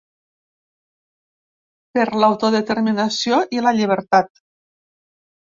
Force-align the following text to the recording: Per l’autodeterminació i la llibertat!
Per 1.97 2.05
l’autodeterminació 2.23 3.43
i 3.59 3.63
la 3.67 3.75
llibertat! 3.83 4.45